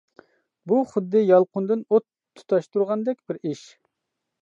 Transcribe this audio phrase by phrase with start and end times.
[0.71, 2.07] بۇ خۇددى يالقۇندىن ئوت
[2.41, 3.67] تۇتاشتۇرغاندەك بىر ئىش.